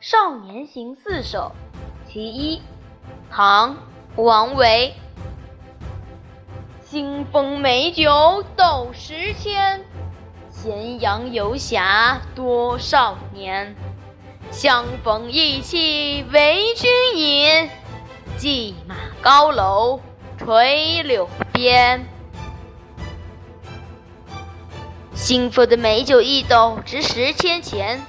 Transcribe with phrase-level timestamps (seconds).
[0.00, 1.50] 少年行四首·
[2.08, 2.62] 其一，
[3.32, 3.74] 唐·
[4.22, 4.94] 王维。
[6.84, 9.84] 新丰美酒斗十千，
[10.52, 13.74] 咸阳游侠多少年。
[14.52, 17.70] 相逢意气为君饮，
[18.38, 20.00] 骑马高楼
[20.38, 22.06] 垂柳边。
[25.12, 28.00] 新丰的美酒一斗值十千钱。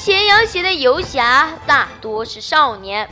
[0.00, 3.06] 咸阳县的游侠大多是少年，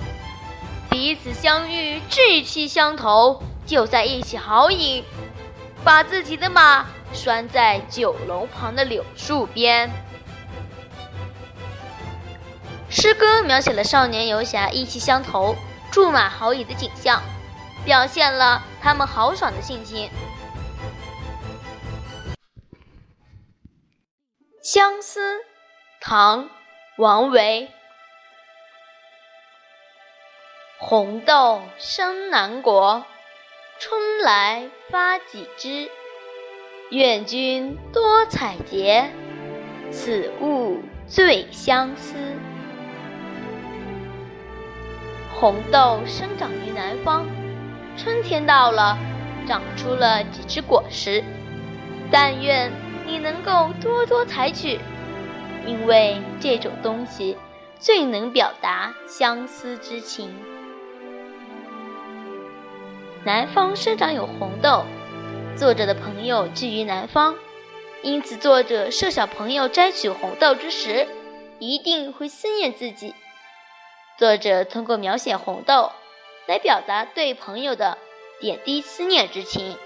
[0.88, 5.04] 彼此相遇志气相投，就在一起豪饮，
[5.84, 9.90] 把自己的马拴在酒楼旁的柳树边。
[12.88, 15.54] 诗歌描写了少年游侠意气相投、
[15.90, 17.22] 驻马豪饮的景象，
[17.84, 20.08] 表现了他们豪爽的性情。
[24.62, 25.20] 相思，
[26.00, 26.48] 唐。
[26.98, 27.68] 王维：
[30.80, 33.04] 红豆生南国，
[33.78, 35.88] 春来发几枝。
[36.90, 39.10] 愿君多采撷，
[39.92, 42.16] 此物最相思。
[45.38, 47.24] 红豆生长于南方，
[47.96, 48.98] 春天到了，
[49.46, 51.22] 长出了几枝果实。
[52.10, 52.72] 但愿
[53.06, 54.80] 你能够多多采取。
[55.68, 57.36] 因为这种东西
[57.78, 60.34] 最能表达相思之情。
[63.22, 64.82] 南方生长有红豆，
[65.54, 67.34] 作者的朋友居于南方，
[68.02, 71.06] 因此作者设想朋友摘取红豆之时，
[71.58, 73.14] 一定会思念自己。
[74.18, 75.92] 作者通过描写红豆，
[76.46, 77.98] 来表达对朋友的
[78.40, 79.76] 点滴思念之情。